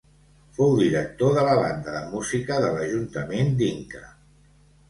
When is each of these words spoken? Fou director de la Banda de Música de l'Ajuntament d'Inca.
Fou 0.59 0.71
director 0.79 1.35
de 1.35 1.43
la 1.49 1.53
Banda 1.59 1.93
de 1.97 2.01
Música 2.15 2.57
de 2.65 2.73
l'Ajuntament 2.79 3.55
d'Inca. 3.61 4.07